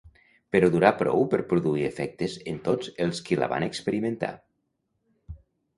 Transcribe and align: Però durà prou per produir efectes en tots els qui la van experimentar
Però 0.53 0.69
durà 0.75 0.89
prou 1.01 1.21
per 1.33 1.39
produir 1.51 1.85
efectes 1.89 2.39
en 2.55 2.59
tots 2.69 2.91
els 3.07 3.23
qui 3.29 3.41
la 3.43 3.53
van 3.55 3.69
experimentar 3.71 4.35